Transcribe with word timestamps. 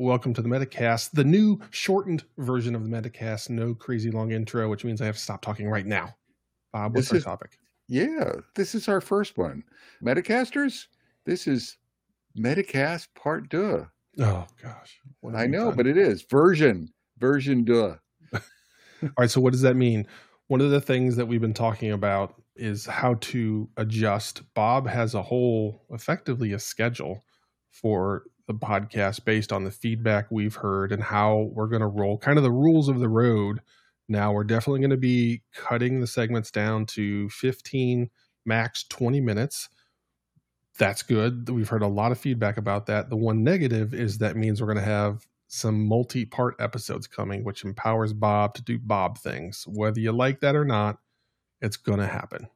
Welcome 0.00 0.32
to 0.34 0.42
the 0.42 0.48
Metacast, 0.48 1.10
the 1.10 1.24
new 1.24 1.58
shortened 1.70 2.22
version 2.38 2.76
of 2.76 2.84
the 2.84 2.88
Metacast. 2.88 3.50
No 3.50 3.74
crazy 3.74 4.12
long 4.12 4.30
intro, 4.30 4.68
which 4.70 4.84
means 4.84 5.02
I 5.02 5.06
have 5.06 5.16
to 5.16 5.20
stop 5.20 5.42
talking 5.42 5.68
right 5.68 5.84
now. 5.86 6.14
Bob, 6.72 6.94
what's 6.94 7.08
This 7.08 7.12
our 7.14 7.18
is 7.18 7.24
topic? 7.24 7.58
yeah, 7.88 8.34
this 8.54 8.76
is 8.76 8.86
our 8.86 9.00
first 9.00 9.36
one. 9.36 9.64
Metacasters, 10.00 10.86
this 11.26 11.48
is 11.48 11.78
Metacast 12.38 13.08
Part 13.16 13.48
Deux. 13.48 13.88
Oh 14.20 14.46
gosh, 14.62 15.00
I 15.34 15.46
know, 15.48 15.66
done? 15.70 15.76
but 15.76 15.88
it 15.88 15.96
is 15.96 16.22
version 16.30 16.92
version 17.18 17.64
deux. 17.64 17.98
All 18.32 19.10
right, 19.18 19.28
so 19.28 19.40
what 19.40 19.50
does 19.52 19.62
that 19.62 19.74
mean? 19.74 20.06
One 20.46 20.60
of 20.60 20.70
the 20.70 20.80
things 20.80 21.16
that 21.16 21.26
we've 21.26 21.40
been 21.40 21.54
talking 21.54 21.90
about 21.90 22.40
is 22.54 22.86
how 22.86 23.14
to 23.14 23.68
adjust. 23.76 24.42
Bob 24.54 24.86
has 24.86 25.14
a 25.14 25.22
whole, 25.22 25.82
effectively, 25.90 26.52
a 26.52 26.58
schedule 26.60 27.24
for 27.72 28.22
the 28.48 28.54
podcast 28.54 29.24
based 29.24 29.52
on 29.52 29.62
the 29.62 29.70
feedback 29.70 30.26
we've 30.30 30.56
heard 30.56 30.90
and 30.90 31.02
how 31.02 31.50
we're 31.52 31.68
going 31.68 31.82
to 31.82 31.86
roll, 31.86 32.18
kind 32.18 32.38
of 32.38 32.42
the 32.42 32.50
rules 32.50 32.88
of 32.88 32.98
the 32.98 33.08
road. 33.08 33.60
Now, 34.08 34.32
we're 34.32 34.44
definitely 34.44 34.80
going 34.80 34.90
to 34.90 34.96
be 34.96 35.42
cutting 35.54 36.00
the 36.00 36.06
segments 36.06 36.50
down 36.50 36.86
to 36.86 37.28
15, 37.28 38.10
max 38.46 38.84
20 38.88 39.20
minutes. 39.20 39.68
That's 40.78 41.02
good. 41.02 41.48
We've 41.50 41.68
heard 41.68 41.82
a 41.82 41.88
lot 41.88 42.10
of 42.10 42.18
feedback 42.18 42.56
about 42.56 42.86
that. 42.86 43.10
The 43.10 43.16
one 43.16 43.44
negative 43.44 43.92
is 43.92 44.18
that 44.18 44.36
means 44.36 44.60
we're 44.60 44.72
going 44.72 44.84
to 44.84 44.90
have 44.90 45.26
some 45.48 45.86
multi 45.86 46.24
part 46.24 46.54
episodes 46.58 47.06
coming, 47.06 47.44
which 47.44 47.64
empowers 47.64 48.14
Bob 48.14 48.54
to 48.54 48.62
do 48.62 48.78
Bob 48.78 49.18
things. 49.18 49.64
Whether 49.66 50.00
you 50.00 50.12
like 50.12 50.40
that 50.40 50.56
or 50.56 50.64
not, 50.64 50.98
it's 51.60 51.76
going 51.76 51.98
to 51.98 52.06
happen. 52.06 52.48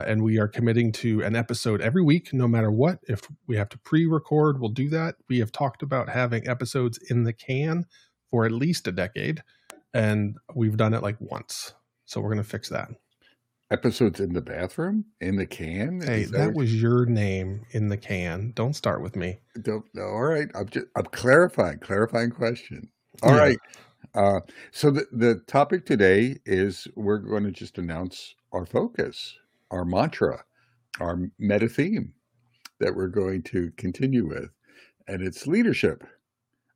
And 0.00 0.22
we 0.22 0.38
are 0.38 0.48
committing 0.48 0.90
to 0.92 1.22
an 1.22 1.36
episode 1.36 1.80
every 1.80 2.02
week, 2.02 2.32
no 2.32 2.48
matter 2.48 2.70
what. 2.70 2.98
If 3.08 3.22
we 3.46 3.56
have 3.56 3.68
to 3.70 3.78
pre 3.78 4.06
record, 4.06 4.60
we'll 4.60 4.70
do 4.70 4.88
that. 4.90 5.14
We 5.28 5.38
have 5.38 5.52
talked 5.52 5.82
about 5.82 6.08
having 6.08 6.48
episodes 6.48 6.98
in 7.10 7.22
the 7.24 7.32
can 7.32 7.86
for 8.30 8.44
at 8.44 8.52
least 8.52 8.88
a 8.88 8.92
decade, 8.92 9.42
and 9.92 10.36
we've 10.54 10.76
done 10.76 10.94
it 10.94 11.02
like 11.02 11.16
once. 11.20 11.74
So 12.06 12.20
we're 12.20 12.30
going 12.32 12.42
to 12.42 12.48
fix 12.48 12.68
that. 12.70 12.88
Episodes 13.70 14.20
in 14.20 14.34
the 14.34 14.42
bathroom, 14.42 15.06
in 15.20 15.36
the 15.36 15.46
can. 15.46 16.00
Hey, 16.02 16.22
Is 16.22 16.30
that 16.32 16.48
what- 16.48 16.56
was 16.56 16.82
your 16.82 17.06
name 17.06 17.62
in 17.70 17.88
the 17.88 17.96
can. 17.96 18.52
Don't 18.54 18.74
start 18.74 19.00
with 19.02 19.16
me. 19.16 19.38
don't 19.62 19.84
no, 19.94 20.02
all 20.02 20.22
right. 20.24 20.48
I'm 20.54 20.68
just 20.68 20.86
I'm 20.96 21.06
clarifying, 21.06 21.78
clarifying 21.78 22.30
question. 22.30 22.90
All 23.22 23.32
Yeah. 23.34 23.38
right. 23.38 23.58
Uh, 24.14 24.40
so 24.70 24.90
the 24.90 25.06
the 25.12 25.36
topic 25.46 25.86
today 25.86 26.36
is 26.44 26.86
we're 26.94 27.18
going 27.18 27.44
to 27.44 27.50
just 27.50 27.78
announce 27.78 28.34
our 28.52 28.66
focus, 28.66 29.34
our 29.70 29.84
mantra, 29.84 30.44
our 31.00 31.18
meta 31.38 31.68
theme 31.68 32.12
that 32.80 32.94
we're 32.94 33.08
going 33.08 33.42
to 33.42 33.70
continue 33.76 34.26
with, 34.26 34.50
and 35.08 35.22
it's 35.22 35.46
leadership, 35.46 36.04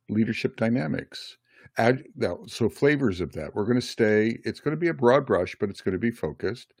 leadership 0.09 0.55
dynamics. 0.55 1.37
Add 1.77 2.03
so 2.47 2.67
flavors 2.67 3.21
of 3.21 3.31
that. 3.33 3.53
We're 3.55 3.65
going 3.65 3.79
to 3.79 3.85
stay. 3.85 4.39
It's 4.43 4.59
going 4.59 4.75
to 4.75 4.79
be 4.79 4.87
a 4.89 4.93
broad 4.93 5.25
brush, 5.25 5.55
but 5.59 5.69
it's 5.69 5.81
going 5.81 5.93
to 5.93 5.99
be 5.99 6.11
focused. 6.11 6.73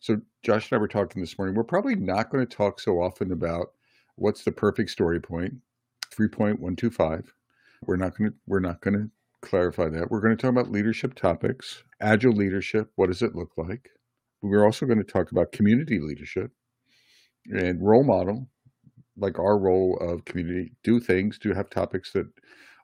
So 0.00 0.20
Josh 0.42 0.70
and 0.70 0.76
I 0.76 0.80
were 0.80 0.88
talking 0.88 1.20
this 1.20 1.36
morning. 1.36 1.54
We're 1.54 1.64
probably 1.64 1.96
not 1.96 2.30
going 2.30 2.46
to 2.46 2.56
talk 2.56 2.80
so 2.80 3.02
often 3.02 3.32
about 3.32 3.72
what's 4.16 4.44
the 4.44 4.52
perfect 4.52 4.90
story 4.90 5.20
point 5.20 5.54
3.125 6.14 7.24
we're 7.82 7.96
not 7.96 8.16
going 8.16 8.30
to 8.30 8.36
we're 8.46 8.60
not 8.60 8.80
going 8.80 8.94
to 8.94 9.10
clarify 9.42 9.88
that 9.88 10.10
we're 10.10 10.20
going 10.20 10.36
to 10.36 10.40
talk 10.40 10.50
about 10.50 10.72
leadership 10.72 11.14
topics 11.14 11.84
agile 12.00 12.32
leadership 12.32 12.90
what 12.96 13.06
does 13.08 13.22
it 13.22 13.36
look 13.36 13.52
like 13.56 13.90
we're 14.48 14.64
also 14.64 14.86
going 14.86 14.98
to 14.98 15.04
talk 15.04 15.30
about 15.32 15.52
community 15.52 16.00
leadership 16.00 16.50
and 17.46 17.80
role 17.80 18.04
model 18.04 18.48
like 19.16 19.38
our 19.38 19.58
role 19.58 19.96
of 20.00 20.24
community 20.24 20.72
do 20.82 21.00
things 21.00 21.38
do 21.38 21.52
have 21.52 21.70
topics 21.70 22.12
that 22.12 22.26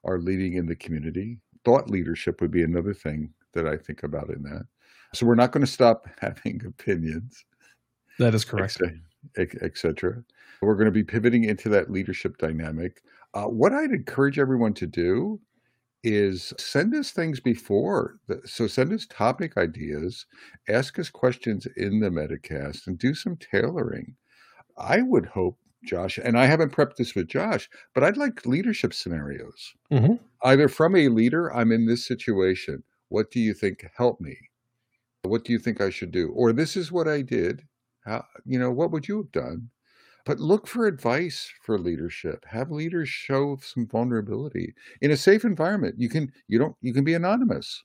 are 0.05 0.19
leading 0.19 0.55
in 0.55 0.67
the 0.67 0.77
community 0.77 1.39
thought 1.65 1.91
leadership 1.91 2.41
would 2.41 2.51
be 2.51 2.63
another 2.63 2.95
thing 2.95 3.33
that 3.55 3.67
i 3.67 3.77
think 3.77 4.03
about 4.03 4.29
in 4.31 4.43
that 4.43 4.63
so 5.15 5.27
we're 5.27 5.35
not 5.35 5.53
going 5.53 5.65
to 5.65 5.71
stop 5.71 6.07
having 6.21 6.63
opinions 6.67 7.45
That 8.19 8.35
is 8.35 8.45
correct. 8.45 8.81
etc. 9.39 10.23
We're 10.63 10.75
going 10.75 10.86
to 10.86 10.91
be 10.92 11.05
pivoting 11.05 11.45
into 11.45 11.69
that 11.70 11.91
leadership 11.91 12.39
dynamic. 12.39 13.03
Uh, 13.35 13.45
what 13.45 13.73
I'd 13.73 13.91
encourage 13.91 14.39
everyone 14.39 14.75
to 14.75 14.86
do 14.86 15.41
is 16.05 16.52
send 16.58 16.95
us 16.95 17.11
things 17.13 17.40
before. 17.40 18.18
The, 18.27 18.40
so 18.45 18.67
send 18.67 18.92
us 18.92 19.07
topic 19.07 19.57
ideas, 19.57 20.27
ask 20.68 20.98
us 20.98 21.11
questions 21.11 21.67
in 21.77 22.01
the 22.01 22.11
Metacast, 22.11 22.86
and 22.86 22.98
do 22.98 23.14
some 23.14 23.36
tailoring. 23.36 24.17
I 24.77 25.02
would 25.02 25.27
hope, 25.27 25.58
Josh, 25.85 26.18
and 26.18 26.39
I 26.39 26.46
haven't 26.46 26.73
prepped 26.73 26.96
this 26.96 27.14
with 27.14 27.29
Josh, 27.29 27.68
but 27.95 28.02
I'd 28.05 28.17
like 28.17 28.46
leadership 28.46 28.95
scenarios. 28.95 29.74
Mhm. 29.91 30.18
Either 30.42 30.68
from 30.68 30.96
a 30.96 31.08
leader, 31.08 31.52
I'm 31.55 31.73
in 31.73 31.86
this 31.86 32.07
situation. 32.07 32.83
What 33.08 33.30
do 33.30 33.41
you 33.41 33.55
think? 33.55 33.86
Help 33.96 34.20
me. 34.20 34.36
What 35.23 35.45
do 35.45 35.52
you 35.52 35.58
think 35.58 35.80
I 35.80 35.91
should 35.91 36.11
do? 36.11 36.30
Or 36.30 36.52
this 36.52 36.77
is 36.77 36.91
what 36.91 37.07
I 37.07 37.23
did. 37.23 37.62
How, 38.05 38.27
you 38.45 38.58
know, 38.58 38.73
what 38.73 38.91
would 38.91 39.07
you 39.07 39.18
have 39.18 39.30
done? 39.30 39.70
But 40.25 40.39
look 40.39 40.67
for 40.67 40.87
advice 40.87 41.53
for 41.63 41.79
leadership. 41.79 42.45
Have 42.47 42.71
leaders 42.71 43.09
show 43.09 43.59
some 43.61 43.87
vulnerability 43.87 44.73
in 45.01 45.11
a 45.11 45.17
safe 45.17 45.45
environment. 45.45 45.97
You 45.99 46.09
can 46.09 46.33
you 46.49 46.59
don't 46.59 46.77
you 46.81 46.93
can 46.93 47.05
be 47.05 47.15
anonymous, 47.15 47.83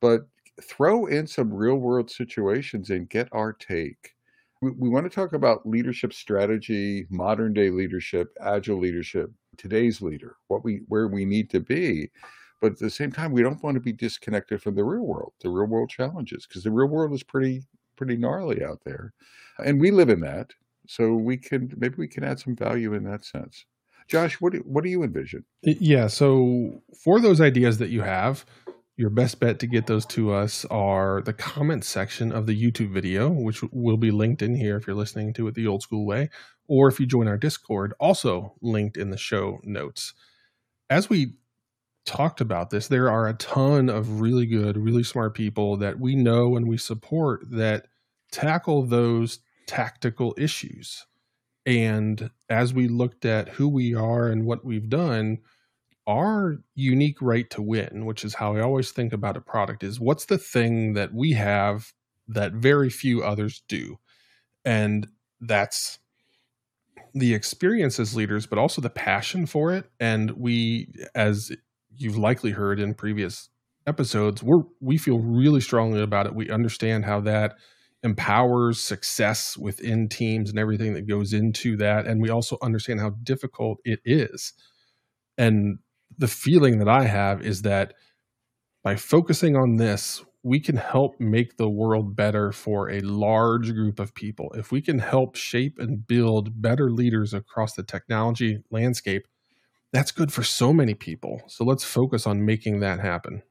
but 0.00 0.28
throw 0.62 1.06
in 1.06 1.26
some 1.26 1.52
real 1.52 1.76
world 1.76 2.10
situations 2.10 2.90
and 2.90 3.08
get 3.08 3.28
our 3.32 3.52
take. 3.52 4.14
We, 4.60 4.88
want 4.88 5.08
to 5.08 5.14
talk 5.14 5.34
about 5.34 5.64
leadership 5.68 6.12
strategy, 6.12 7.06
modern 7.10 7.54
day 7.54 7.70
leadership, 7.70 8.36
agile 8.40 8.80
leadership, 8.80 9.30
today's 9.56 10.02
leader, 10.02 10.34
what 10.48 10.64
we 10.64 10.80
where 10.88 11.06
we 11.06 11.24
need 11.24 11.48
to 11.50 11.60
be. 11.60 12.10
But 12.60 12.72
at 12.72 12.78
the 12.80 12.90
same 12.90 13.12
time, 13.12 13.30
we 13.30 13.42
don't 13.42 13.62
want 13.62 13.76
to 13.76 13.80
be 13.80 13.92
disconnected 13.92 14.60
from 14.60 14.74
the 14.74 14.82
real 14.82 15.06
world, 15.06 15.32
the 15.40 15.48
real 15.48 15.68
world 15.68 15.90
challenges, 15.90 16.44
because 16.44 16.64
the 16.64 16.72
real 16.72 16.88
world 16.88 17.12
is 17.12 17.22
pretty 17.22 17.62
pretty 17.96 18.16
gnarly 18.16 18.64
out 18.64 18.80
there, 18.84 19.12
and 19.64 19.80
we 19.80 19.92
live 19.92 20.08
in 20.08 20.20
that. 20.20 20.52
So 20.88 21.12
we 21.12 21.36
can 21.36 21.72
maybe 21.76 21.96
we 21.98 22.08
can 22.08 22.24
add 22.24 22.40
some 22.40 22.56
value 22.56 22.94
in 22.94 23.04
that 23.04 23.24
sense. 23.24 23.66
Josh, 24.08 24.40
what 24.40 24.54
do, 24.54 24.60
what 24.60 24.84
do 24.84 24.90
you 24.90 25.02
envision? 25.02 25.44
Yeah. 25.62 26.06
So 26.06 26.82
for 27.04 27.20
those 27.20 27.42
ideas 27.42 27.76
that 27.76 27.90
you 27.90 28.00
have, 28.00 28.46
your 28.96 29.10
best 29.10 29.38
bet 29.38 29.58
to 29.60 29.66
get 29.66 29.86
those 29.86 30.06
to 30.06 30.32
us 30.32 30.64
are 30.70 31.20
the 31.20 31.34
comment 31.34 31.84
section 31.84 32.32
of 32.32 32.46
the 32.46 32.60
YouTube 32.60 32.90
video, 32.90 33.28
which 33.28 33.62
will 33.70 33.98
be 33.98 34.10
linked 34.10 34.40
in 34.40 34.56
here 34.56 34.78
if 34.78 34.86
you're 34.86 34.96
listening 34.96 35.34
to 35.34 35.46
it 35.46 35.54
the 35.54 35.66
old 35.66 35.82
school 35.82 36.06
way, 36.06 36.30
or 36.66 36.88
if 36.88 36.98
you 36.98 37.04
join 37.04 37.28
our 37.28 37.36
Discord, 37.36 37.92
also 38.00 38.54
linked 38.62 38.96
in 38.96 39.10
the 39.10 39.18
show 39.18 39.60
notes. 39.62 40.14
As 40.88 41.10
we 41.10 41.34
talked 42.06 42.40
about 42.40 42.70
this, 42.70 42.88
there 42.88 43.10
are 43.10 43.28
a 43.28 43.34
ton 43.34 43.90
of 43.90 44.22
really 44.22 44.46
good, 44.46 44.78
really 44.78 45.02
smart 45.02 45.34
people 45.34 45.76
that 45.76 46.00
we 46.00 46.16
know 46.16 46.56
and 46.56 46.66
we 46.66 46.78
support 46.78 47.42
that 47.50 47.88
tackle 48.32 48.82
those 48.82 49.40
tactical 49.68 50.34
issues. 50.36 51.06
And 51.64 52.30
as 52.48 52.74
we 52.74 52.88
looked 52.88 53.24
at 53.24 53.50
who 53.50 53.68
we 53.68 53.94
are 53.94 54.26
and 54.26 54.46
what 54.46 54.64
we've 54.64 54.88
done, 54.88 55.38
our 56.06 56.56
unique 56.74 57.20
right 57.20 57.48
to 57.50 57.60
win, 57.60 58.06
which 58.06 58.24
is 58.24 58.34
how 58.34 58.56
I 58.56 58.60
always 58.60 58.90
think 58.90 59.12
about 59.12 59.36
a 59.36 59.42
product, 59.42 59.84
is 59.84 60.00
what's 60.00 60.24
the 60.24 60.38
thing 60.38 60.94
that 60.94 61.12
we 61.12 61.32
have 61.32 61.92
that 62.26 62.54
very 62.54 62.88
few 62.88 63.22
others 63.22 63.62
do? 63.68 63.98
And 64.64 65.06
that's 65.40 65.98
the 67.14 67.34
experience 67.34 68.00
as 68.00 68.16
leaders, 68.16 68.46
but 68.46 68.58
also 68.58 68.80
the 68.80 68.90
passion 68.90 69.44
for 69.44 69.72
it. 69.72 69.90
And 70.00 70.30
we, 70.32 70.88
as 71.14 71.52
you've 71.94 72.18
likely 72.18 72.52
heard 72.52 72.80
in 72.80 72.94
previous 72.94 73.50
episodes, 73.86 74.42
we're 74.42 74.62
we 74.80 74.96
feel 74.96 75.18
really 75.18 75.60
strongly 75.60 76.00
about 76.00 76.26
it. 76.26 76.34
We 76.34 76.50
understand 76.50 77.04
how 77.04 77.20
that 77.20 77.56
empowers 78.02 78.80
success 78.80 79.56
within 79.56 80.08
teams 80.08 80.50
and 80.50 80.58
everything 80.58 80.94
that 80.94 81.08
goes 81.08 81.32
into 81.32 81.76
that. 81.76 82.06
And 82.06 82.22
we 82.22 82.30
also 82.30 82.56
understand 82.62 83.00
how 83.00 83.10
difficult 83.10 83.78
it 83.84 84.00
is. 84.04 84.52
And 85.36 85.78
the 86.16 86.28
feeling 86.28 86.78
that 86.78 86.88
I 86.88 87.04
have 87.04 87.42
is 87.42 87.62
that 87.62 87.94
by 88.82 88.96
focusing 88.96 89.56
on 89.56 89.76
this, 89.76 90.24
we 90.42 90.60
can 90.60 90.76
help 90.76 91.18
make 91.20 91.56
the 91.56 91.68
world 91.68 92.14
better 92.14 92.52
for 92.52 92.88
a 92.90 93.00
large 93.00 93.74
group 93.74 93.98
of 93.98 94.14
people. 94.14 94.52
If 94.54 94.70
we 94.70 94.80
can 94.80 95.00
help 95.00 95.34
shape 95.34 95.78
and 95.78 96.06
build 96.06 96.62
better 96.62 96.90
leaders 96.90 97.34
across 97.34 97.74
the 97.74 97.82
technology 97.82 98.62
landscape, 98.70 99.26
that's 99.92 100.12
good 100.12 100.32
for 100.32 100.42
so 100.42 100.72
many 100.72 100.94
people. 100.94 101.42
So 101.48 101.64
let's 101.64 101.84
focus 101.84 102.26
on 102.26 102.46
making 102.46 102.80
that 102.80 103.00
happen. 103.00 103.42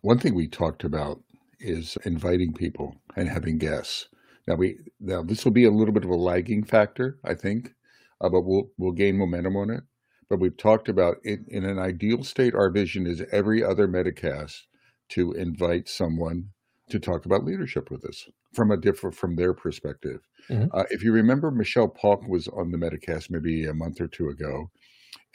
One 0.00 0.18
thing 0.18 0.34
we 0.34 0.48
talked 0.48 0.84
about 0.84 1.22
is 1.60 1.96
inviting 2.04 2.52
people 2.52 2.96
and 3.16 3.28
having 3.28 3.58
guests. 3.58 4.08
Now 4.46 4.54
we 4.54 4.78
now 5.00 5.22
this 5.22 5.44
will 5.44 5.52
be 5.52 5.64
a 5.64 5.70
little 5.70 5.94
bit 5.94 6.04
of 6.04 6.10
a 6.10 6.16
lagging 6.16 6.64
factor, 6.64 7.18
I 7.24 7.34
think, 7.34 7.74
uh, 8.20 8.28
but 8.28 8.42
we'll 8.42 8.70
we'll 8.78 8.92
gain 8.92 9.18
momentum 9.18 9.56
on 9.56 9.70
it. 9.70 9.84
But 10.30 10.40
we've 10.40 10.56
talked 10.56 10.88
about 10.88 11.16
it 11.24 11.40
in 11.48 11.64
an 11.64 11.78
ideal 11.78 12.22
state. 12.24 12.54
Our 12.54 12.70
vision 12.70 13.06
is 13.06 13.22
every 13.32 13.62
other 13.64 13.88
Metacast 13.88 14.62
to 15.10 15.32
invite 15.32 15.88
someone 15.88 16.50
to 16.90 16.98
talk 16.98 17.26
about 17.26 17.44
leadership 17.44 17.90
with 17.90 18.04
us 18.04 18.26
from 18.52 18.70
a 18.70 18.76
different 18.76 19.16
from 19.16 19.36
their 19.36 19.52
perspective. 19.54 20.20
Mhm. 20.50 20.70
Uh, 20.72 20.84
if 20.90 21.02
you 21.02 21.12
remember, 21.12 21.50
Michelle 21.50 21.88
Polk 21.88 22.26
was 22.26 22.48
on 22.48 22.70
the 22.70 22.78
Metacast 22.78 23.30
maybe 23.30 23.64
a 23.66 23.74
month 23.74 24.00
or 24.00 24.08
two 24.08 24.28
ago, 24.28 24.70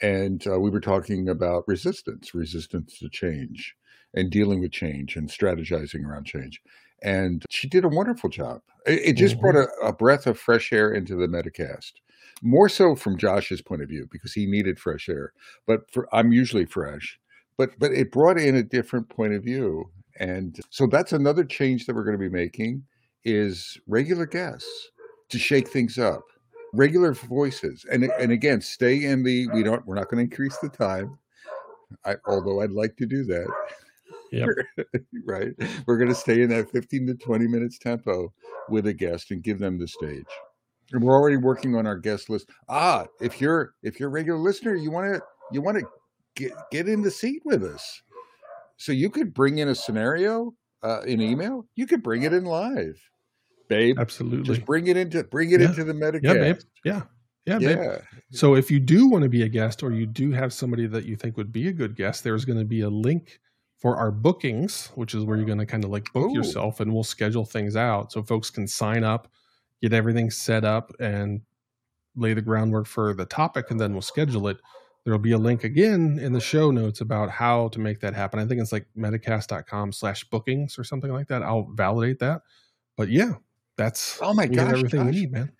and 0.02 0.46
uh, 0.46 0.58
we 0.58 0.70
were 0.70 0.80
talking 0.80 1.28
about 1.28 1.66
resistance, 1.68 2.34
resistance 2.34 2.98
to 2.98 3.08
change, 3.08 3.76
and 4.14 4.30
dealing 4.30 4.60
with 4.60 4.72
change 4.72 5.16
and 5.16 5.28
strategizing 5.28 6.04
around 6.04 6.24
change. 6.24 6.60
And 7.02 7.44
she 7.50 7.68
did 7.68 7.84
a 7.84 7.88
wonderful 7.88 8.30
job. 8.30 8.62
It, 8.86 9.00
it 9.04 9.12
just 9.14 9.34
mm-hmm. 9.34 9.42
brought 9.42 9.68
a, 9.82 9.86
a 9.86 9.92
breath 9.92 10.26
of 10.26 10.38
fresh 10.38 10.72
air 10.72 10.92
into 10.92 11.16
the 11.16 11.26
Metacast 11.26 11.92
more 12.42 12.68
so 12.68 12.94
from 12.94 13.16
Josh's 13.16 13.62
point 13.62 13.82
of 13.82 13.88
view 13.88 14.06
because 14.10 14.32
he 14.32 14.46
needed 14.46 14.78
fresh 14.78 15.08
air. 15.08 15.32
But 15.66 15.90
for 15.90 16.08
I'm 16.14 16.32
usually 16.32 16.66
fresh, 16.66 17.18
but 17.56 17.70
but 17.78 17.92
it 17.92 18.12
brought 18.12 18.38
in 18.38 18.56
a 18.56 18.62
different 18.62 19.08
point 19.08 19.34
of 19.34 19.42
view, 19.42 19.90
and 20.18 20.58
so 20.70 20.86
that's 20.86 21.12
another 21.12 21.44
change 21.44 21.86
that 21.86 21.94
we're 21.94 22.04
going 22.04 22.18
to 22.18 22.30
be 22.30 22.34
making 22.34 22.84
is 23.24 23.78
regular 23.86 24.26
guests 24.26 24.90
to 25.30 25.38
shake 25.38 25.68
things 25.68 25.98
up, 25.98 26.22
regular 26.72 27.14
voices, 27.14 27.84
and 27.90 28.04
and 28.04 28.32
again 28.32 28.60
stay 28.60 29.04
in 29.04 29.22
the 29.22 29.48
we 29.48 29.62
don't 29.62 29.86
we're 29.86 29.96
not 29.96 30.10
going 30.10 30.18
to 30.18 30.30
increase 30.30 30.56
the 30.58 30.68
time, 30.68 31.18
I, 32.04 32.16
although 32.26 32.60
I'd 32.60 32.72
like 32.72 32.96
to 32.96 33.06
do 33.06 33.24
that. 33.24 33.48
Right. 35.26 35.52
We're 35.86 35.96
going 35.96 36.08
to 36.08 36.14
stay 36.14 36.42
in 36.42 36.50
that 36.50 36.70
15 36.70 37.06
to 37.06 37.14
20 37.14 37.46
minutes 37.46 37.78
tempo 37.78 38.32
with 38.68 38.86
a 38.86 38.92
guest 38.92 39.30
and 39.30 39.42
give 39.42 39.58
them 39.58 39.78
the 39.78 39.88
stage. 39.88 40.26
And 40.92 41.02
we're 41.02 41.14
already 41.14 41.38
working 41.38 41.74
on 41.74 41.86
our 41.86 41.96
guest 41.96 42.28
list. 42.28 42.50
Ah, 42.68 43.06
if 43.20 43.40
you're 43.40 43.74
if 43.82 43.98
you're 43.98 44.10
a 44.10 44.12
regular 44.12 44.38
listener, 44.38 44.74
you 44.74 44.90
want 44.90 45.14
to 45.14 45.22
you 45.50 45.62
want 45.62 45.78
to 45.78 45.86
get 46.36 46.52
get 46.70 46.88
in 46.88 47.02
the 47.02 47.10
seat 47.10 47.42
with 47.44 47.64
us. 47.64 48.02
So 48.76 48.92
you 48.92 49.08
could 49.08 49.32
bring 49.32 49.58
in 49.58 49.68
a 49.68 49.74
scenario 49.74 50.54
uh, 50.82 51.00
in 51.02 51.20
email. 51.20 51.66
You 51.74 51.86
could 51.86 52.02
bring 52.02 52.22
it 52.22 52.32
in 52.32 52.44
live, 52.44 53.00
babe. 53.68 53.98
Absolutely. 53.98 54.42
Just 54.42 54.66
bring 54.66 54.88
it 54.88 54.96
into 54.96 55.24
bring 55.24 55.52
it 55.52 55.60
yeah. 55.60 55.68
into 55.68 55.84
the 55.84 55.94
Metacast. 55.94 56.22
Yeah, 56.22 56.34
babe. 56.34 56.58
Yeah. 56.84 57.02
Yeah, 57.46 57.58
yeah. 57.58 57.76
Babe. 57.76 58.00
So 58.32 58.54
if 58.54 58.70
you 58.70 58.80
do 58.80 59.06
want 59.08 59.22
to 59.22 59.28
be 59.28 59.42
a 59.42 59.48
guest 59.48 59.82
or 59.82 59.92
you 59.92 60.06
do 60.06 60.32
have 60.32 60.52
somebody 60.52 60.86
that 60.86 61.04
you 61.04 61.14
think 61.14 61.36
would 61.36 61.52
be 61.52 61.68
a 61.68 61.72
good 61.72 61.94
guest, 61.94 62.24
there's 62.24 62.44
going 62.44 62.58
to 62.58 62.64
be 62.64 62.80
a 62.80 62.88
link 62.88 63.38
for 63.84 63.98
our 63.98 64.10
bookings, 64.10 64.90
which 64.94 65.12
is 65.12 65.24
where 65.24 65.36
you're 65.36 65.44
going 65.44 65.58
to 65.58 65.66
kind 65.66 65.84
of 65.84 65.90
like 65.90 66.10
book 66.14 66.30
Ooh. 66.30 66.34
yourself 66.34 66.80
and 66.80 66.90
we'll 66.90 67.04
schedule 67.04 67.44
things 67.44 67.76
out. 67.76 68.10
So 68.12 68.22
folks 68.22 68.48
can 68.48 68.66
sign 68.66 69.04
up 69.04 69.28
get 69.82 69.92
everything 69.92 70.30
set 70.30 70.64
up 70.64 70.90
and 71.00 71.42
lay 72.16 72.32
the 72.32 72.40
groundwork 72.40 72.86
for 72.86 73.12
the 73.12 73.26
topic 73.26 73.70
and 73.70 73.78
then 73.78 73.92
we'll 73.92 74.00
schedule 74.00 74.48
it. 74.48 74.56
There'll 75.04 75.18
be 75.18 75.32
a 75.32 75.38
link 75.38 75.64
again 75.64 76.18
in 76.18 76.32
the 76.32 76.40
show 76.40 76.70
notes 76.70 77.02
about 77.02 77.28
how 77.28 77.68
to 77.68 77.78
make 77.78 78.00
that 78.00 78.14
happen. 78.14 78.40
I 78.40 78.46
think 78.46 78.62
it's 78.62 78.72
like 78.72 78.86
metacast.com 78.96 79.92
slash 79.92 80.24
bookings 80.30 80.78
or 80.78 80.84
something 80.84 81.12
like 81.12 81.28
that. 81.28 81.42
I'll 81.42 81.68
validate 81.74 82.20
that. 82.20 82.40
But 82.96 83.10
yeah 83.10 83.34
that's 83.76 84.18
oh 84.22 84.32
my 84.32 84.46
gosh 84.46 84.72
everything 84.72 85.04
gosh. 85.04 85.14
we 85.14 85.20
need 85.20 85.32
man. 85.32 85.52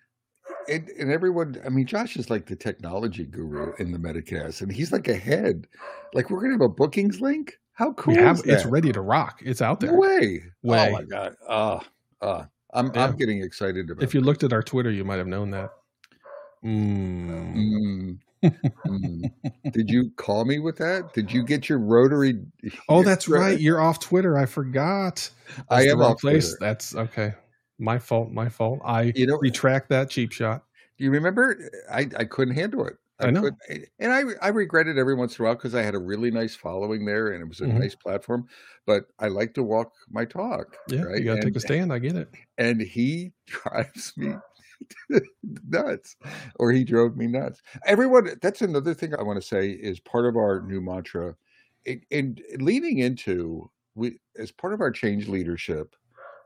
And, 0.67 0.89
and, 0.97 1.11
everyone 1.11 1.61
i 1.63 1.69
mean 1.69 1.85
josh 1.85 2.17
is 2.17 2.31
like 2.31 2.47
the 2.47 2.55
technology 2.55 3.25
guru 3.25 3.73
in 3.77 3.91
the 3.91 3.99
metacast 3.99 4.61
and 4.61 4.71
he's 4.71 4.91
like 4.91 5.07
ahead. 5.07 5.67
Like 6.15 6.31
we're 6.31 6.41
gonna 6.41 6.53
have 6.53 6.61
a 6.61 6.69
bookings 6.69 7.21
link 7.21 7.59
how 7.75 7.93
cool 7.93 8.15
have, 8.15 8.41
it's 8.45 8.65
ready 8.65 8.91
to 8.91 9.01
rock 9.01 9.41
it's 9.45 9.61
out 9.61 9.79
there 9.79 9.91
no 9.91 9.99
way 9.99 10.43
way 10.63 10.89
oh 10.89 10.91
my 10.91 11.03
god 11.03 11.35
uh 11.47 11.79
uh 12.21 12.45
I'm 12.75 12.91
yeah. 12.93 13.05
I'm 13.05 13.15
getting 13.15 13.41
excited 13.41 13.89
about. 13.89 14.03
If 14.03 14.13
you 14.13 14.21
looked 14.21 14.43
at 14.43 14.53
our 14.53 14.61
Twitter, 14.61 14.91
you 14.91 15.05
might 15.05 15.17
have 15.17 15.27
known 15.27 15.49
that. 15.51 15.71
Mm. 16.63 18.17
Mm. 18.43 18.61
mm. 18.85 19.31
Did 19.71 19.89
you 19.89 20.11
call 20.17 20.45
me 20.45 20.59
with 20.59 20.77
that? 20.77 21.13
Did 21.13 21.31
you 21.31 21.43
get 21.43 21.69
your 21.69 21.79
rotary? 21.79 22.41
Oh, 22.89 23.01
that's 23.01 23.27
right. 23.27 23.59
You're 23.59 23.79
off 23.79 23.99
Twitter. 23.99 24.37
I 24.37 24.45
forgot. 24.45 25.29
That's 25.55 25.65
I 25.69 25.83
am 25.83 26.01
off 26.01 26.19
place. 26.19 26.49
Twitter. 26.49 26.57
That's 26.59 26.95
okay. 26.95 27.33
My 27.79 27.97
fault. 27.97 28.31
My 28.31 28.49
fault. 28.49 28.81
I 28.83 29.13
you 29.15 29.25
know 29.25 29.37
retract 29.37 29.89
that 29.89 30.09
cheap 30.09 30.31
shot. 30.31 30.63
Do 30.97 31.05
you 31.05 31.11
remember? 31.11 31.57
I 31.89 32.09
I 32.17 32.25
couldn't 32.25 32.55
handle 32.55 32.85
it. 32.85 32.97
I, 33.19 33.31
know, 33.31 33.49
and 33.99 34.11
I 34.11 34.23
I 34.41 34.49
regret 34.49 34.87
it 34.87 34.97
every 34.97 35.15
once 35.15 35.37
in 35.37 35.43
a 35.43 35.47
while 35.47 35.55
because 35.55 35.73
I 35.73 35.81
had 35.81 35.95
a 35.95 35.99
really 35.99 36.31
nice 36.31 36.55
following 36.55 37.05
there, 37.05 37.31
and 37.31 37.41
it 37.41 37.47
was 37.47 37.61
a 37.61 37.65
mm-hmm. 37.65 37.79
nice 37.79 37.95
platform. 37.95 38.47
But 38.85 39.05
I 39.19 39.29
like 39.29 39.53
to 39.53 39.63
walk 39.63 39.93
my 40.09 40.25
talk. 40.25 40.75
Yeah, 40.89 41.03
right? 41.03 41.19
you 41.19 41.25
got 41.25 41.35
to 41.35 41.41
take 41.41 41.55
a 41.55 41.59
stand. 41.59 41.93
I 41.93 41.99
get 41.99 42.15
it. 42.15 42.29
And 42.57 42.81
he 42.81 43.31
drives 43.47 44.13
me 44.17 44.33
nuts, 45.69 46.17
or 46.57 46.71
he 46.71 46.83
drove 46.83 47.15
me 47.15 47.27
nuts. 47.27 47.61
Everyone, 47.85 48.37
that's 48.41 48.61
another 48.61 48.93
thing 48.93 49.15
I 49.15 49.23
want 49.23 49.41
to 49.41 49.47
say 49.47 49.69
is 49.69 49.99
part 50.01 50.25
of 50.25 50.35
our 50.35 50.61
new 50.61 50.81
mantra, 50.81 51.35
and 52.11 52.41
leaning 52.57 52.99
into 52.99 53.71
we 53.95 54.19
as 54.37 54.51
part 54.51 54.73
of 54.73 54.81
our 54.81 54.91
change 54.91 55.27
leadership 55.29 55.95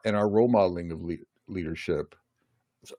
and 0.06 0.16
our 0.16 0.30
role 0.30 0.48
modeling 0.48 0.92
of 0.92 1.02
le- 1.02 1.16
leadership 1.48 2.16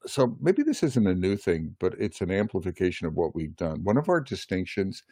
so 0.06 0.36
maybe 0.40 0.62
this 0.62 0.82
isn't 0.82 1.06
a 1.06 1.14
new 1.14 1.36
thing, 1.36 1.74
but 1.78 1.94
it's 1.98 2.20
an 2.20 2.30
amplification 2.30 3.06
of 3.06 3.14
what 3.14 3.34
we've 3.34 3.56
done. 3.56 3.82
One 3.82 3.96
of 3.96 4.08
our 4.08 4.20
distinctions 4.20 5.02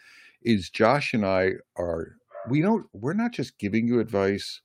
is 0.42 0.70
Josh 0.70 1.14
and 1.14 1.24
I 1.24 1.52
are 1.76 2.16
we 2.48 2.60
don't 2.60 2.86
we're 2.92 3.14
not 3.14 3.32
just 3.32 3.58
giving 3.58 3.86
you 3.86 4.00
advice 4.00 4.60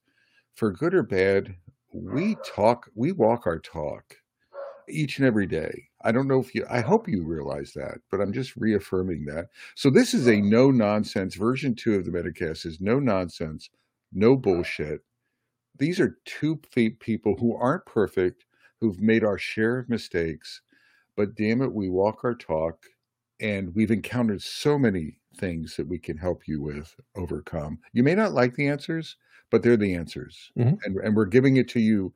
for 0.56 0.72
good 0.72 0.94
or 0.94 1.04
bad. 1.04 1.56
We 1.94 2.36
talk, 2.46 2.90
we 2.96 3.12
walk 3.12 3.46
our 3.46 3.60
talk 3.60 4.16
each 4.90 5.18
and 5.18 5.28
every 5.28 5.48
day. 5.48 5.90
I 6.04 6.12
don't 6.12 6.28
know 6.28 6.40
if 6.40 6.54
you 6.54 6.66
I 6.70 6.82
hope 6.82 7.08
you 7.08 7.24
realize 7.24 7.72
that, 7.74 8.00
but 8.12 8.20
I'm 8.20 8.34
just 8.34 8.56
reaffirming 8.56 9.26
that. 9.26 9.48
So 9.76 9.90
this 9.90 10.14
is 10.14 10.28
a 10.28 10.42
no 10.42 10.70
nonsense 10.70 11.36
version 11.36 11.76
2 11.76 11.96
of 11.96 12.06
the 12.06 12.12
Metacast 12.12 12.66
is 12.66 12.82
no 12.82 13.00
nonsense, 13.00 13.70
no 14.12 14.36
bullshit. 14.36 15.02
These 15.78 16.00
are 16.00 16.18
two 16.26 16.58
people 17.00 17.36
who 17.40 17.56
aren't 17.56 17.86
perfect 17.86 18.46
who've 18.83 19.00
made 19.00 19.24
our 19.24 19.38
share 19.38 19.80
of 19.80 19.89
mistakes, 19.89 20.62
but 21.15 21.35
damn 21.35 21.62
it, 21.62 21.71
we 21.71 21.88
walk 21.88 22.25
our 22.25 22.35
talk 22.35 22.85
and 23.39 23.74
we've 23.74 23.91
encountered 23.91 24.41
so 24.41 24.77
many 24.77 25.19
things 25.38 25.77
that 25.77 25.88
we 25.88 25.97
can 25.97 26.18
help 26.18 26.50
you 26.50 26.62
with 26.62 26.94
overcome. 27.15 27.80
You 27.94 28.03
may 28.03 28.13
not 28.13 28.33
like 28.33 28.56
the 28.56 28.68
answers, 28.68 29.15
but 29.50 29.63
they're 29.63 29.77
the 29.77 29.95
answers. 29.95 30.51
Mm-hmm. 30.59 30.75
And, 30.83 30.97
and 30.97 31.15
we're 31.15 31.25
giving 31.25 31.56
it 31.56 31.69
to 31.69 31.80
you, 31.80 32.13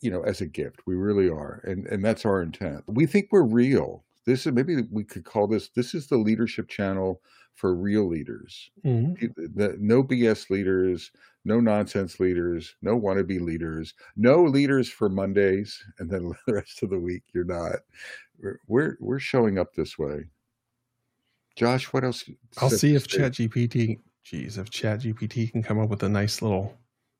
you 0.00 0.10
know, 0.10 0.22
as 0.22 0.40
a 0.40 0.46
gift. 0.46 0.80
We 0.84 0.96
really 0.96 1.28
are. 1.28 1.62
And 1.62 1.86
and 1.86 2.04
that's 2.04 2.24
our 2.24 2.42
intent. 2.42 2.82
We 2.88 3.06
think 3.06 3.28
we're 3.30 3.44
real. 3.44 4.04
This 4.26 4.46
is 4.46 4.52
maybe 4.52 4.82
we 4.90 5.04
could 5.04 5.24
call 5.24 5.46
this 5.46 5.68
this 5.68 5.94
is 5.94 6.08
the 6.08 6.16
leadership 6.16 6.68
channel 6.68 7.20
for 7.54 7.72
real 7.72 8.08
leaders. 8.08 8.68
Mm-hmm. 8.84 9.26
The, 9.54 9.76
no 9.78 10.02
BS 10.02 10.50
leaders, 10.50 11.12
no 11.44 11.60
nonsense 11.60 12.20
leaders, 12.20 12.74
no 12.82 12.98
wannabe 12.98 13.40
leaders, 13.40 13.94
no 14.16 14.42
leaders 14.42 14.88
for 14.88 15.08
Mondays, 15.08 15.82
and 15.98 16.10
then 16.10 16.32
the 16.46 16.54
rest 16.54 16.82
of 16.82 16.90
the 16.90 16.98
week 16.98 17.22
you're 17.32 17.44
not. 17.44 17.76
We're 18.38 18.58
we're, 18.66 18.96
we're 19.00 19.18
showing 19.18 19.58
up 19.58 19.74
this 19.74 19.98
way. 19.98 20.24
Josh, 21.56 21.92
what 21.92 22.04
else? 22.04 22.28
I'll 22.58 22.68
see 22.68 22.96
if 22.96 23.06
ChatGPT, 23.06 24.00
geez, 24.24 24.58
if 24.58 24.70
ChatGPT 24.70 25.52
can 25.52 25.62
come 25.62 25.78
up 25.78 25.88
with 25.88 26.02
a 26.02 26.08
nice 26.08 26.42
little 26.42 26.76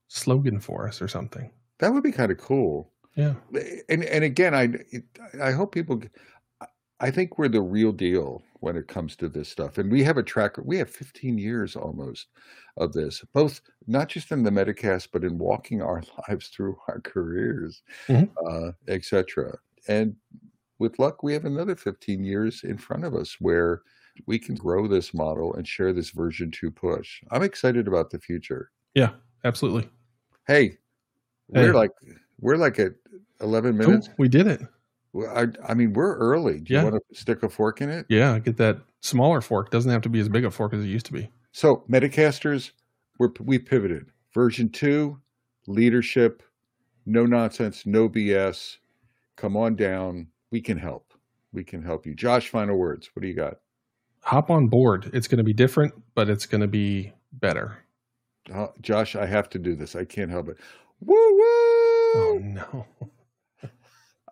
slogan 0.08 0.58
for 0.58 0.88
us 0.88 1.00
or 1.00 1.06
something. 1.06 1.50
That 1.78 1.92
would 1.92 2.02
be 2.02 2.10
kind 2.10 2.32
of 2.32 2.38
cool. 2.38 2.90
Yeah. 3.14 3.34
Eh, 3.54 3.80
and 3.88 4.04
and 4.04 4.24
again, 4.24 4.54
I 4.54 4.72
I 5.40 5.52
hope 5.52 5.72
people. 5.72 6.02
I 7.00 7.10
think 7.10 7.38
we're 7.38 7.48
the 7.48 7.60
real 7.60 7.92
deal 7.92 8.42
when 8.64 8.76
it 8.76 8.88
comes 8.88 9.14
to 9.14 9.28
this 9.28 9.50
stuff. 9.50 9.76
And 9.76 9.92
we 9.92 10.02
have 10.04 10.16
a 10.16 10.22
track, 10.22 10.56
we 10.64 10.78
have 10.78 10.88
15 10.88 11.36
years 11.36 11.76
almost 11.76 12.28
of 12.78 12.94
this, 12.94 13.22
both 13.34 13.60
not 13.86 14.08
just 14.08 14.32
in 14.32 14.42
the 14.42 14.50
Metacast, 14.50 15.08
but 15.12 15.22
in 15.22 15.36
walking 15.36 15.82
our 15.82 16.02
lives 16.28 16.48
through 16.48 16.78
our 16.88 17.00
careers, 17.00 17.82
mm-hmm. 18.08 18.24
uh, 18.48 18.72
etc. 18.88 19.58
And 19.86 20.16
with 20.78 20.98
luck, 20.98 21.22
we 21.22 21.34
have 21.34 21.44
another 21.44 21.76
15 21.76 22.24
years 22.24 22.64
in 22.64 22.78
front 22.78 23.04
of 23.04 23.14
us 23.14 23.36
where 23.38 23.82
we 24.26 24.38
can 24.38 24.54
grow 24.54 24.88
this 24.88 25.12
model 25.12 25.54
and 25.54 25.68
share 25.68 25.92
this 25.92 26.08
version 26.08 26.50
two 26.50 26.70
push. 26.70 27.20
I'm 27.30 27.42
excited 27.42 27.86
about 27.86 28.10
the 28.10 28.18
future. 28.18 28.70
Yeah, 28.94 29.10
absolutely. 29.44 29.90
Hey, 30.46 30.78
we're 31.48 31.74
like 31.74 31.90
we're 32.40 32.56
like 32.56 32.78
at 32.78 32.92
11 33.40 33.76
minutes. 33.76 34.08
Oh, 34.10 34.14
we 34.16 34.28
did 34.28 34.46
it. 34.46 34.62
I, 35.16 35.46
I 35.66 35.74
mean, 35.74 35.92
we're 35.92 36.16
early. 36.16 36.60
Do 36.60 36.72
you 36.72 36.80
yeah. 36.80 36.84
want 36.84 36.96
to 36.96 37.18
stick 37.18 37.42
a 37.42 37.48
fork 37.48 37.80
in 37.80 37.88
it? 37.88 38.06
Yeah, 38.08 38.38
get 38.38 38.56
that 38.56 38.78
smaller 39.00 39.40
fork. 39.40 39.70
Doesn't 39.70 39.90
have 39.90 40.02
to 40.02 40.08
be 40.08 40.20
as 40.20 40.28
big 40.28 40.44
a 40.44 40.50
fork 40.50 40.72
as 40.74 40.82
it 40.82 40.88
used 40.88 41.06
to 41.06 41.12
be. 41.12 41.30
So, 41.52 41.84
Metacasters, 41.88 42.72
we're, 43.18 43.30
we 43.40 43.58
pivoted. 43.58 44.06
Version 44.32 44.68
two, 44.68 45.20
leadership, 45.66 46.42
no 47.06 47.26
nonsense, 47.26 47.86
no 47.86 48.08
BS. 48.08 48.78
Come 49.36 49.56
on 49.56 49.76
down. 49.76 50.28
We 50.50 50.60
can 50.60 50.78
help. 50.78 51.12
We 51.52 51.62
can 51.62 51.82
help 51.82 52.06
you. 52.06 52.14
Josh, 52.14 52.48
final 52.48 52.76
words. 52.76 53.10
What 53.14 53.22
do 53.22 53.28
you 53.28 53.34
got? 53.34 53.58
Hop 54.22 54.50
on 54.50 54.68
board. 54.68 55.10
It's 55.12 55.28
going 55.28 55.38
to 55.38 55.44
be 55.44 55.52
different, 55.52 55.94
but 56.14 56.28
it's 56.28 56.46
going 56.46 56.62
to 56.62 56.66
be 56.66 57.12
better. 57.32 57.78
Uh, 58.52 58.68
Josh, 58.80 59.14
I 59.16 59.26
have 59.26 59.48
to 59.50 59.58
do 59.58 59.76
this. 59.76 59.94
I 59.94 60.04
can't 60.04 60.30
help 60.30 60.48
it. 60.48 60.56
Woo 61.00 61.14
woo! 61.14 61.42
Oh 62.16 62.38
no. 62.42 62.86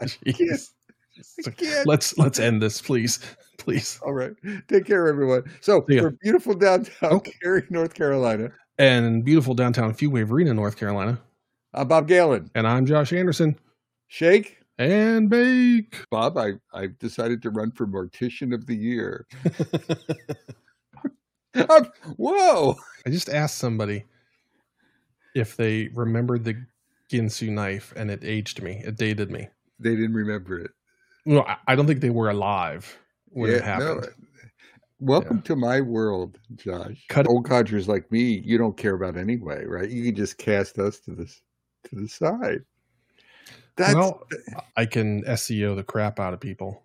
I 0.26 0.32
can't. 0.32 0.60
I 1.46 1.50
can't. 1.50 1.86
Let's 1.86 2.16
let's 2.18 2.38
end 2.38 2.62
this, 2.62 2.80
please, 2.80 3.20
please. 3.58 3.98
All 4.02 4.12
right. 4.12 4.32
Take 4.68 4.86
care, 4.86 5.06
everyone. 5.06 5.44
So 5.60 5.84
yeah. 5.88 6.02
we're 6.02 6.10
beautiful 6.22 6.54
downtown 6.54 7.12
okay. 7.12 7.32
Cary, 7.42 7.62
North 7.70 7.94
Carolina, 7.94 8.50
and 8.78 9.24
beautiful 9.24 9.54
downtown 9.54 9.94
Fuquay-Varina, 9.94 10.54
North 10.54 10.76
Carolina. 10.76 11.20
I'm 11.74 11.88
Bob 11.88 12.08
Galen, 12.08 12.50
and 12.54 12.66
I'm 12.66 12.84
Josh 12.86 13.12
Anderson. 13.12 13.58
Shake 14.08 14.58
and 14.78 15.30
bake. 15.30 16.04
Bob, 16.10 16.36
I, 16.36 16.52
I've 16.72 16.98
decided 16.98 17.42
to 17.42 17.50
run 17.50 17.70
for 17.70 17.86
Mortician 17.86 18.54
of 18.54 18.66
the 18.66 18.76
Year. 18.76 19.26
I'm- 21.54 21.92
whoa! 22.16 22.76
I 23.06 23.10
just 23.10 23.28
asked 23.28 23.58
somebody 23.58 24.04
if 25.34 25.56
they 25.56 25.88
remembered 25.94 26.44
the 26.44 26.56
Ginsu 27.10 27.50
knife, 27.50 27.92
and 27.96 28.10
it 28.10 28.24
aged 28.24 28.62
me. 28.62 28.82
It 28.84 28.96
dated 28.96 29.30
me. 29.30 29.48
They 29.82 29.96
didn't 29.96 30.14
remember 30.14 30.58
it. 30.60 30.70
No, 31.26 31.44
I- 31.66 31.74
don't 31.74 31.86
think 31.86 32.00
they 32.00 32.10
were 32.10 32.30
alive 32.30 32.98
when 33.26 33.50
it 33.50 33.62
happened. 33.62 34.06
Welcome 35.00 35.42
to 35.42 35.56
my 35.56 35.80
world, 35.80 36.38
Josh. 36.54 37.04
Cut- 37.08 37.26
Old 37.26 37.44
codgers 37.44 37.88
like 37.88 38.10
me, 38.12 38.40
you 38.44 38.56
don't 38.56 38.76
care 38.76 38.94
about 38.94 39.16
anyway, 39.16 39.64
right? 39.64 39.90
You 39.90 40.04
can 40.04 40.14
just 40.14 40.38
cast 40.38 40.78
us 40.78 41.00
to 41.00 41.14
this 41.14 41.42
to 41.84 41.96
the 41.96 42.08
side. 42.08 42.60
That's 43.76 43.94
well, 43.94 44.22
I 44.76 44.86
can 44.86 45.22
SEO 45.24 45.74
the 45.74 45.82
crap 45.82 46.20
out 46.20 46.34
of 46.34 46.40
people. 46.40 46.84